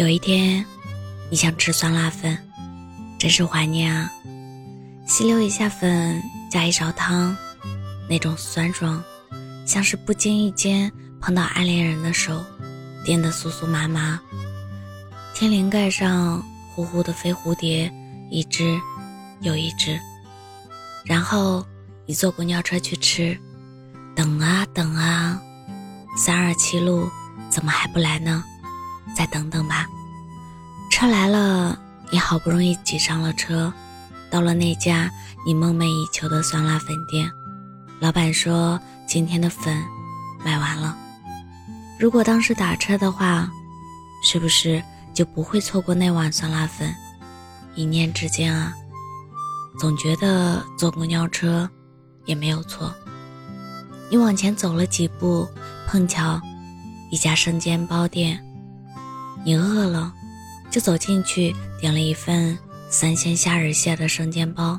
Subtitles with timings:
[0.00, 0.64] 有一天，
[1.30, 2.34] 你想吃酸辣粉，
[3.18, 4.10] 真是怀念啊！
[5.06, 7.36] 吸溜一下粉，加一勺汤，
[8.08, 9.04] 那种酸爽，
[9.66, 12.42] 像是不经意间碰到暗恋人的手，
[13.04, 14.18] 颠得酥酥麻麻。
[15.34, 16.42] 天灵盖上
[16.74, 17.92] 呼呼的飞蝴蝶，
[18.30, 18.80] 一只
[19.42, 20.00] 又一只。
[21.04, 21.62] 然后
[22.06, 23.38] 你坐公交车去吃，
[24.16, 25.38] 等啊等啊，
[26.16, 27.06] 三二七路
[27.50, 28.42] 怎么还不来呢？
[29.16, 29.86] 再等等吧。
[30.90, 31.78] 车来了，
[32.10, 33.72] 你好不容易挤上了车，
[34.30, 35.10] 到了那家
[35.46, 37.30] 你梦寐以求的酸辣粉店，
[38.00, 39.82] 老板说今天的粉
[40.44, 40.96] 卖完了。
[41.98, 43.50] 如果当时打车的话，
[44.24, 44.82] 是不是
[45.14, 46.94] 就不会错过那碗酸辣粉？
[47.74, 48.72] 一念之间啊，
[49.78, 51.68] 总觉得坐公交车
[52.24, 52.92] 也没有错。
[54.10, 55.48] 你往前走了几步，
[55.86, 56.40] 碰巧
[57.12, 58.44] 一家生煎包店，
[59.44, 60.14] 你饿了。
[60.70, 62.56] 就走进去，点了一份
[62.88, 64.78] 三鲜虾仁馅的生煎包。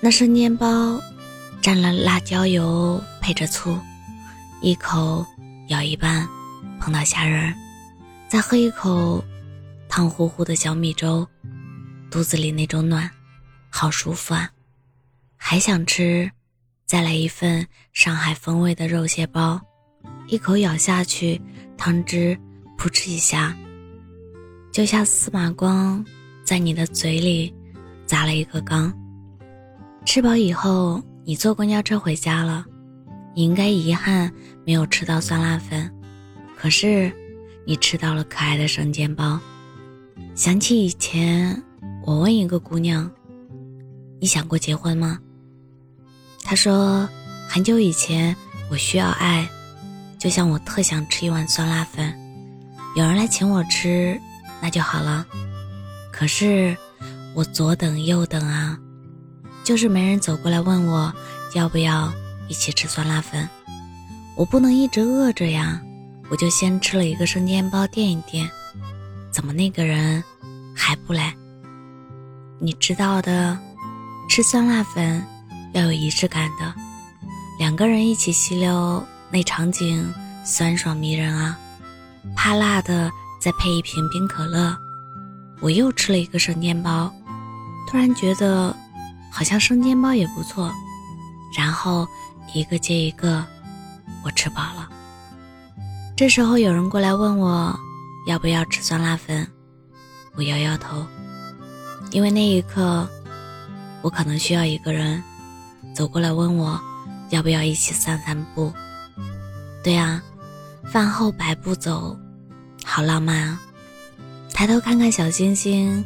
[0.00, 1.00] 那生煎包
[1.62, 3.78] 蘸了辣椒油，配着醋，
[4.60, 5.24] 一口
[5.68, 6.26] 咬一半，
[6.80, 7.54] 碰到虾仁，
[8.28, 9.22] 再喝一口
[9.88, 11.24] 烫乎乎的小米粥，
[12.10, 13.08] 肚子里那种暖，
[13.68, 14.50] 好舒服啊！
[15.36, 16.28] 还想吃，
[16.86, 19.60] 再来一份上海风味的肉蟹包，
[20.26, 21.40] 一口咬下去，
[21.76, 22.36] 汤汁
[22.80, 23.54] 扑哧一下。
[24.72, 26.02] 就像司马光
[26.42, 27.54] 在你的嘴里
[28.06, 28.90] 砸了一个缸。
[30.06, 32.64] 吃饱以后，你坐公交车回家了，
[33.34, 34.32] 你应该遗憾
[34.64, 35.92] 没有吃到酸辣粉，
[36.56, 37.12] 可是
[37.66, 39.38] 你吃到了可爱的生煎包。
[40.34, 41.62] 想起以前，
[42.06, 43.10] 我问一个姑娘
[44.18, 45.18] ：“你想过结婚吗？”
[46.42, 47.06] 她说
[47.46, 48.34] ：“很久以前，
[48.70, 49.46] 我需要爱，
[50.18, 52.14] 就像我特想吃一碗酸辣粉，
[52.96, 54.20] 有人来请我吃。”
[54.62, 55.24] 那就好了，
[56.12, 56.76] 可是
[57.34, 58.78] 我左等右等啊，
[59.64, 61.10] 就是没人走过来问我
[61.54, 62.12] 要不要
[62.46, 63.48] 一起吃酸辣粉。
[64.36, 65.80] 我不能一直饿着呀，
[66.30, 68.46] 我就先吃了一个生煎包垫一垫。
[69.30, 70.22] 怎么那个人
[70.76, 71.34] 还不来？
[72.58, 73.58] 你知道的，
[74.28, 75.24] 吃酸辣粉
[75.72, 76.74] 要有仪式感的，
[77.58, 80.12] 两个人一起吸溜，那场景
[80.44, 81.58] 酸爽迷人啊，
[82.36, 83.10] 怕辣的。
[83.40, 84.76] 再配一瓶冰可乐，
[85.60, 87.10] 我又吃了一个生煎包，
[87.88, 88.76] 突然觉得
[89.32, 90.70] 好像生煎包也不错。
[91.56, 92.06] 然后
[92.52, 93.42] 一个接一个，
[94.22, 94.86] 我吃饱了。
[96.14, 97.74] 这时候有人过来问我
[98.26, 99.50] 要不要吃酸辣粉，
[100.34, 101.06] 我摇摇头，
[102.10, 103.08] 因为那一刻
[104.02, 105.22] 我可能需要一个人
[105.94, 106.78] 走过来问我
[107.30, 108.70] 要不要一起散散步。
[109.82, 110.22] 对啊，
[110.90, 112.18] 饭后百步走。
[112.84, 113.60] 好浪漫啊！
[114.52, 116.04] 抬头看看小星星，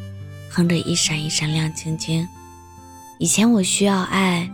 [0.50, 2.28] 哼着一闪一闪亮晶晶。
[3.18, 4.50] 以前我需要爱，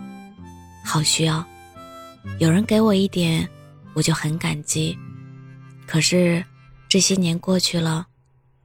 [0.85, 1.45] 好需要，
[2.39, 3.45] 有人给我一点，
[3.93, 4.97] 我就很感激。
[5.85, 6.41] 可是
[6.87, 8.07] 这些年过去了，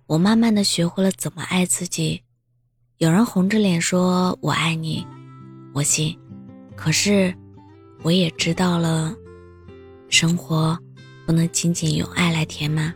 [0.06, 2.22] 我慢慢的学会了怎么爱自己。
[2.98, 5.04] 有人红着脸说我爱你，
[5.75, 6.16] 我信。
[6.77, 7.34] 可是
[8.03, 9.12] 我也知道了，
[10.09, 10.78] 生活
[11.27, 12.95] 不能仅仅用爱来填满。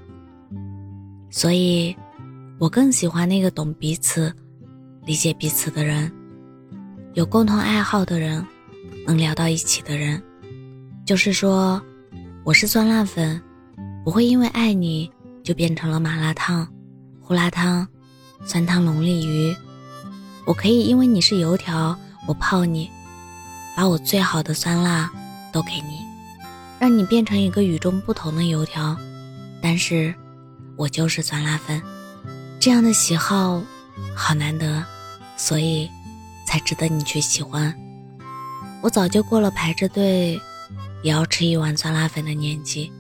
[1.29, 1.95] 所以，
[2.59, 4.33] 我更喜欢那个懂彼此、
[5.05, 6.11] 理解彼此的人，
[7.15, 8.47] 有共同爱好的人，
[9.07, 10.23] 能聊到一起的人。
[11.05, 11.83] 就是说，
[12.45, 13.41] 我是酸辣粉，
[14.05, 15.11] 不会因为爱你
[15.43, 16.67] 就变成了麻辣烫、
[17.21, 17.87] 胡辣汤、
[18.45, 19.55] 酸汤龙利鱼。
[20.47, 22.89] 我可以因为你是油条，我泡你，
[23.77, 25.11] 把我最好的酸辣
[25.53, 25.99] 都给你，
[26.81, 28.97] 让你变成一个与众不同的油条。
[29.63, 30.13] 但是。
[30.77, 31.83] 我就是酸辣粉，
[32.59, 33.63] 这样的喜好
[34.17, 34.83] 好难得，
[35.37, 35.91] 所以
[36.47, 37.75] 才值得你去喜欢。
[38.81, 40.41] 我早就过了排着队
[41.03, 42.91] 也要吃一碗酸辣粉的年纪。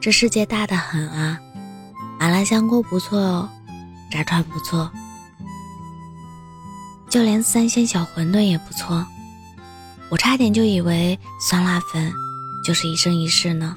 [0.00, 1.40] 这世界大得很啊，
[2.20, 3.48] 麻辣香锅不错，
[4.12, 4.88] 炸串不错，
[7.10, 9.04] 就连三鲜小馄饨也不错。
[10.08, 12.12] 我差点就以为酸辣粉
[12.64, 13.76] 就是一生一世呢，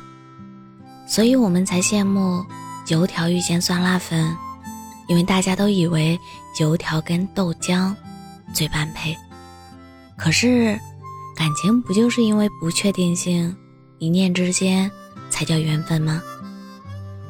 [1.07, 2.45] 所以我们才羡慕。
[2.89, 4.37] 油条遇见酸辣粉，
[5.07, 6.15] 因为大家都以为
[6.59, 7.91] 油条跟豆浆
[8.53, 9.17] 最般配。
[10.15, 10.79] 可是，
[11.35, 13.55] 感情不就是因为不确定性，
[13.97, 14.91] 一念之间
[15.31, 16.21] 才叫缘分吗？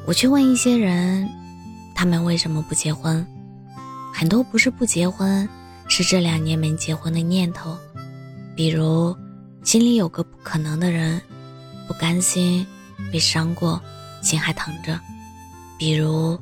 [0.06, 1.26] 我去问一些人，
[1.94, 3.26] 他们为什么不结婚？
[4.12, 5.48] 很多不是不结婚，
[5.88, 7.74] 是这两年没结婚的念头。
[8.54, 9.16] 比如，
[9.62, 11.18] 心里有个不可能的人，
[11.86, 12.66] 不甘心
[13.12, 13.80] 被伤过，
[14.22, 14.98] 心还疼着。
[15.78, 16.38] 比如，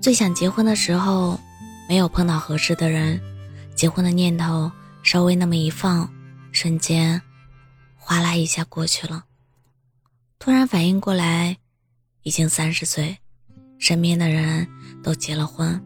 [0.00, 1.38] 最想结婚的时候，
[1.88, 3.20] 没有碰到合适的人，
[3.74, 4.70] 结婚的念头
[5.02, 6.08] 稍微那么一放，
[6.50, 7.20] 瞬间，
[7.96, 9.24] 哗啦一下过去了。
[10.38, 11.56] 突然反应过来，
[12.22, 13.16] 已经三十岁，
[13.78, 14.66] 身边的人
[15.02, 15.80] 都结了婚。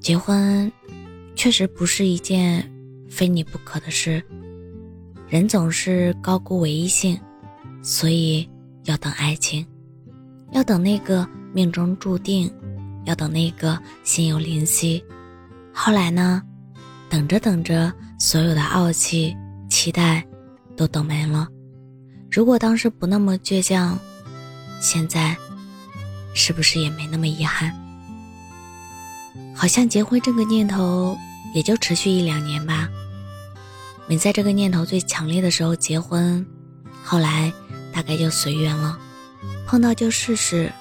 [0.00, 0.70] 结婚，
[1.34, 2.68] 确实不是一件
[3.10, 4.24] 非你不可的事。
[5.28, 7.20] 人总是高估唯一性，
[7.82, 8.48] 所以
[8.84, 9.66] 要等爱情，
[10.52, 12.52] 要等那个命中注定，
[13.04, 15.02] 要等那个心有灵犀。
[15.72, 16.42] 后来呢？
[17.08, 19.36] 等着等着，所有的傲气、
[19.68, 20.24] 期待，
[20.76, 21.48] 都等没了。
[22.30, 23.98] 如果当时不那么倔强，
[24.80, 25.36] 现在
[26.32, 27.74] 是不是也没那么遗憾？
[29.52, 31.18] 好像结婚这个念头
[31.52, 32.88] 也就持续一两年吧。
[34.06, 36.46] 没在这个念头最强烈的时候结婚，
[37.02, 37.52] 后来
[37.92, 38.98] 大概就随缘了，
[39.66, 40.72] 碰到就试试，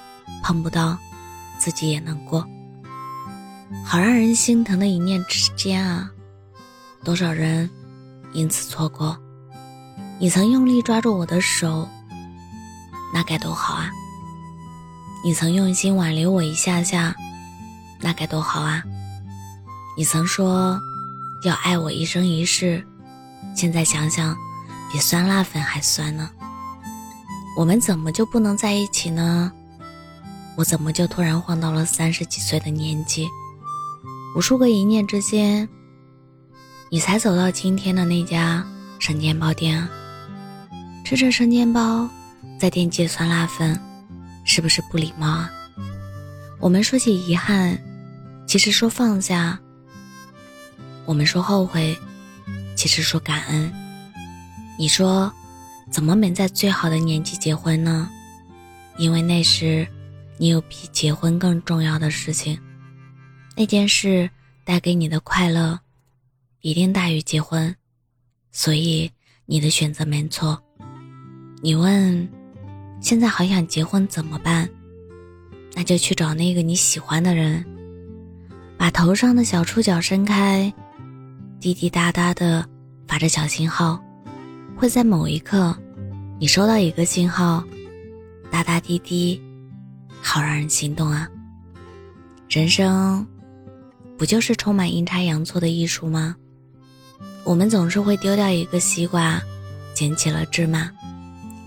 [0.44, 0.98] 碰不到
[1.58, 2.48] 自己也能过。
[3.86, 6.10] 好让人心疼的一念之间啊，
[7.04, 7.70] 多少人
[8.34, 9.18] 因此错过。
[10.20, 11.88] 你曾用力抓住我的手，
[13.14, 13.90] 那该多好啊！
[15.24, 17.16] 你曾用心挽留我一下下，
[18.02, 18.84] 那该多好啊！
[19.98, 20.80] 你曾说
[21.44, 22.86] 要爱我一生一世，
[23.56, 24.36] 现在想想，
[24.92, 26.30] 比酸辣粉还酸呢。
[27.60, 29.52] 我们怎么就不能在一起呢？
[30.56, 33.28] 我怎么就突然晃到了三十几岁的年纪？
[34.34, 35.68] 无数个一念之间，
[36.90, 38.66] 你才走到今天的那家
[38.98, 39.86] 生煎包店！
[41.04, 42.10] 吃着生煎包，
[42.58, 43.78] 在惦记酸辣粉，
[44.46, 45.52] 是不是不礼貌啊？
[46.62, 47.78] 我们说起遗憾，
[48.48, 49.60] 其实说放下；
[51.06, 51.94] 我们说后悔，
[52.78, 53.70] 其实说感恩。
[54.78, 55.30] 你说，
[55.90, 58.10] 怎么没在最好的年纪结婚呢？
[58.98, 59.88] 因为那时，
[60.38, 62.60] 你有比结婚更重要的事情，
[63.56, 64.30] 那件事
[64.64, 65.80] 带给你的快乐，
[66.62, 67.76] 一定大于结婚，
[68.52, 69.10] 所以
[69.46, 70.62] 你的选择没错。
[71.62, 72.28] 你问，
[73.02, 74.70] 现在好想结婚怎么办？
[75.76, 77.66] 那就去找那个你喜欢的人，
[78.78, 80.74] 把头上的小触角伸开，
[81.60, 82.68] 滴滴答答的
[83.08, 84.02] 发着小信号，
[84.80, 85.76] 会在某一刻，
[86.40, 87.62] 你收到一个信号，
[88.50, 89.40] 哒哒滴滴，
[90.22, 91.28] 好让人心动啊！
[92.48, 93.28] 人生，
[94.18, 96.34] 不就是充满阴差阳错的艺术吗？
[97.44, 99.38] 我们总是会丢掉一个西瓜，
[99.94, 100.90] 捡起了芝麻。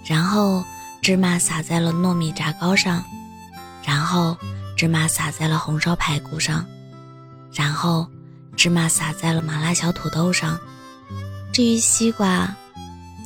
[0.06, 0.64] 然后
[1.02, 3.04] 芝麻撒在了糯米炸糕上，
[3.86, 4.34] 然后
[4.74, 6.64] 芝麻撒在了红烧排骨上，
[7.52, 8.08] 然后
[8.56, 10.58] 芝麻撒在了麻辣小土豆上。
[11.52, 12.56] 至于西瓜，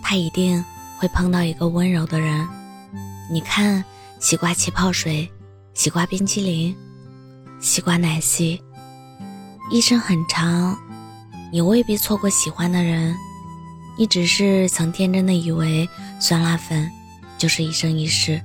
[0.03, 0.65] 他一定
[0.99, 2.47] 会碰到一个温柔的人。
[3.31, 3.85] 你看，
[4.21, 5.31] 西瓜气泡水，
[5.75, 6.75] 西瓜冰淇淋，
[7.61, 8.63] 西瓜奶昔，
[9.71, 10.79] 一生很长，
[11.53, 13.17] 你未必错过喜欢的人。
[13.99, 15.89] 你只是曾天真的以为
[16.21, 16.91] 酸辣粉
[17.39, 18.41] 就是一生一世，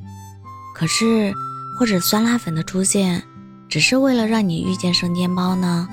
[0.73, 1.33] 可是
[1.77, 3.21] 或者酸辣粉的出现
[3.69, 5.87] 只是为了让你遇见生煎包呢？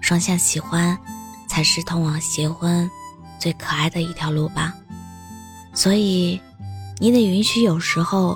[0.00, 0.96] 双向喜欢
[1.48, 2.88] 才是通往结婚
[3.38, 4.74] 最可爱的一条路吧。
[5.76, 6.40] 所以
[6.98, 8.34] 你得允许有时候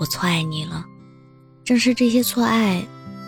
[0.00, 0.84] 我错爱你了，
[1.64, 2.84] 正是这些错爱，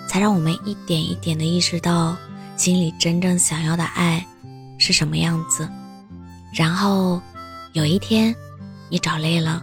[0.08, 2.16] 才让我们一点一点的意识到
[2.56, 4.26] 心里真正想要的爱
[4.76, 5.68] 是什么样子。
[6.52, 7.22] 然后，
[7.74, 8.34] 有一天，
[8.88, 9.62] 你找累了，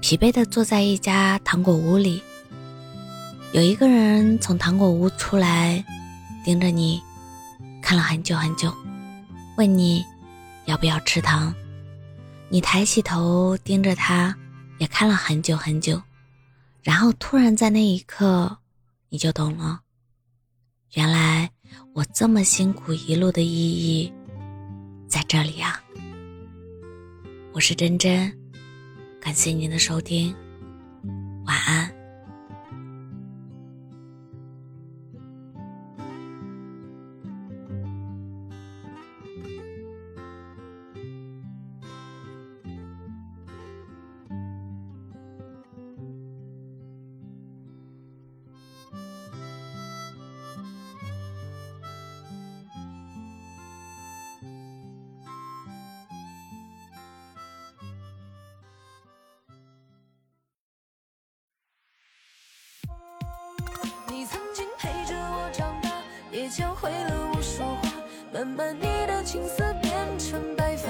[0.00, 2.22] 疲惫的坐在一家糖果屋里。
[3.52, 5.84] 有一个人从糖果屋出来，
[6.44, 7.02] 盯着你，
[7.82, 8.72] 看了很久很久，
[9.56, 10.04] 问你
[10.66, 11.52] 要不要吃糖。
[12.48, 14.36] 你抬起头盯着他，
[14.78, 16.00] 也看了很久很久，
[16.82, 18.56] 然后突然在那一刻，
[19.08, 19.80] 你就懂了，
[20.94, 21.50] 原来
[21.92, 24.12] 我这么辛苦一路的意义，
[25.08, 25.82] 在这里啊。
[27.52, 28.32] 我是真真，
[29.20, 30.34] 感谢您的收听，
[31.46, 31.85] 晚安。
[66.86, 67.92] 为了我，说话，
[68.32, 70.88] 慢慢你的青丝变成白发。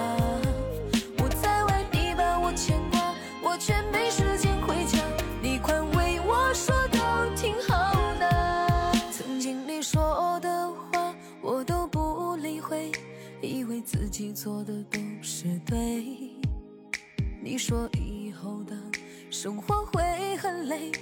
[1.16, 4.98] 我在外，你把我牵挂，我却没时间回家。
[5.40, 6.98] 你宽慰我说都
[7.34, 8.92] 挺好的。
[9.10, 12.92] 曾经你说的话，我都不理会，
[13.40, 16.04] 以为自己做的都是对。
[17.40, 18.76] 你说以后的
[19.30, 20.92] 生活会很累，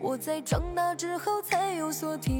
[0.00, 2.33] 我在长大之后才有所体。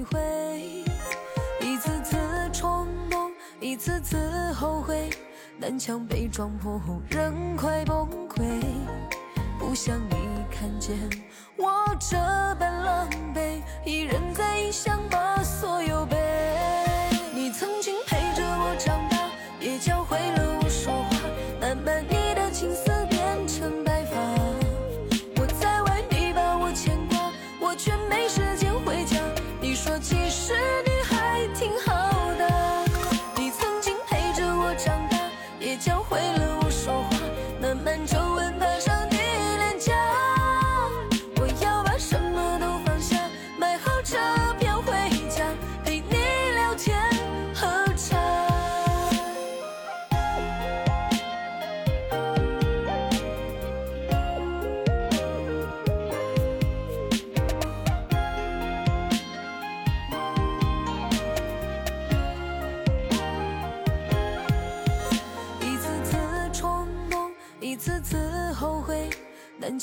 [5.67, 8.43] 南墙被撞破后，人快崩溃。
[9.59, 10.15] 不想你
[10.51, 10.95] 看见
[11.57, 12.19] 我这
[12.61, 16.05] 般狼狈，一人在异乡把所有。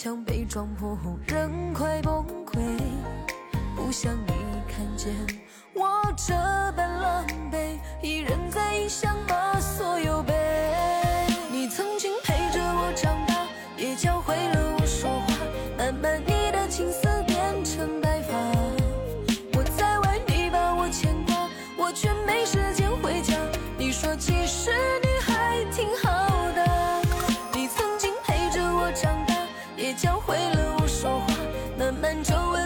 [0.03, 2.57] 墙被撞破后人快崩溃
[3.75, 4.33] 不想你
[4.67, 5.13] 看见
[5.75, 6.33] 我这
[6.75, 9.15] 般狼狈一人在异乡
[31.91, 32.60] 我们周围。